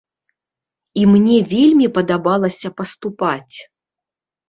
[1.01, 3.57] І мне вельмі падабалася паступаць!